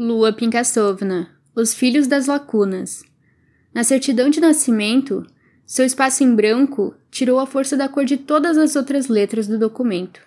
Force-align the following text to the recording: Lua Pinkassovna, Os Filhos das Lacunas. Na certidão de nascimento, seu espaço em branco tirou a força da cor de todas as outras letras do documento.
Lua 0.00 0.32
Pinkassovna, 0.32 1.28
Os 1.56 1.74
Filhos 1.74 2.06
das 2.06 2.28
Lacunas. 2.28 3.02
Na 3.74 3.82
certidão 3.82 4.30
de 4.30 4.40
nascimento, 4.40 5.26
seu 5.66 5.84
espaço 5.84 6.22
em 6.22 6.36
branco 6.36 6.94
tirou 7.10 7.40
a 7.40 7.46
força 7.46 7.76
da 7.76 7.88
cor 7.88 8.04
de 8.04 8.16
todas 8.16 8.56
as 8.56 8.76
outras 8.76 9.08
letras 9.08 9.48
do 9.48 9.58
documento. 9.58 10.20